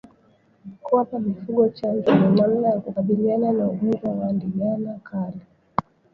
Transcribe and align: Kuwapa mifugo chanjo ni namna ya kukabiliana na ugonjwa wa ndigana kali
Kuwapa 0.83 1.19
mifugo 1.19 1.69
chanjo 1.69 2.15
ni 2.15 2.41
namna 2.41 2.67
ya 2.69 2.79
kukabiliana 2.79 3.51
na 3.51 3.65
ugonjwa 3.65 4.09
wa 4.11 4.33
ndigana 4.33 4.99
kali 5.03 5.41